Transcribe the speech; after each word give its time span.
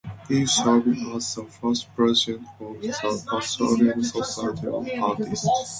He 0.27 0.47
served 0.47 0.87
as 1.15 1.35
the 1.35 1.43
first 1.45 1.95
president 1.95 2.47
of 2.59 2.81
the 2.81 2.87
Pasadena 3.29 4.03
Society 4.03 4.65
of 4.65 4.89
Artists. 5.03 5.47